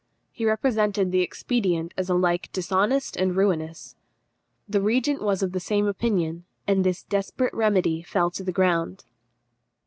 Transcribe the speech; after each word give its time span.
He 0.31 0.47
represented 0.47 1.11
the 1.11 1.21
expedient 1.21 1.93
as 1.95 2.09
alike 2.09 2.49
dishonest 2.51 3.15
and 3.15 3.35
ruinous. 3.37 3.95
The 4.67 4.81
regent 4.81 5.21
was 5.21 5.43
of 5.43 5.51
the 5.51 5.59
same 5.59 5.85
opinion, 5.85 6.45
and 6.65 6.83
this 6.83 7.03
desperate 7.03 7.53
remedy 7.53 8.01
fell 8.01 8.31
to 8.31 8.43
the 8.43 8.51
ground. 8.51 9.05